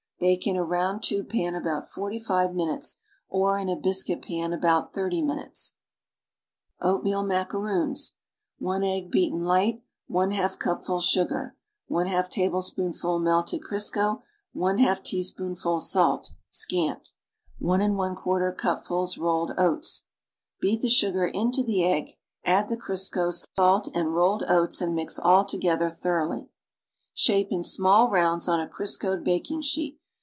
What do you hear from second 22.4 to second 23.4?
add the Crisco,